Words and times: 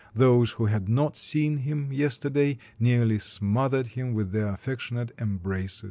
Those 0.15 0.53
who 0.53 0.65
had 0.65 0.89
not 0.89 1.15
seen 1.15 1.57
him 1.57 1.93
yesterday 1.93 2.57
nearly 2.79 3.19
smothered 3.19 3.85
him 3.89 4.15
with 4.15 4.31
their 4.31 4.47
affectionate 4.47 5.11
embraces. 5.19 5.79